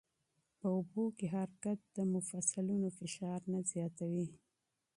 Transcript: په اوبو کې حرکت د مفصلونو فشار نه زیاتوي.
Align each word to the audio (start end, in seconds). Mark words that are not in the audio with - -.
په 0.59 0.67
اوبو 0.75 1.03
کې 1.17 1.25
حرکت 1.35 1.79
د 1.95 1.97
مفصلونو 2.13 2.87
فشار 2.97 3.39
نه 3.53 3.59
زیاتوي. 3.71 4.27